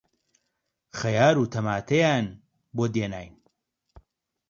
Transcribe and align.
خەیار 0.99 1.35
و 1.39 1.49
تەماتەیان 1.53 2.25
بۆ 2.75 2.85
دێناین 2.93 3.33